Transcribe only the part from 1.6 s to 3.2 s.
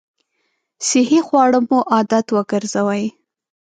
مو عادت وګرځوئ!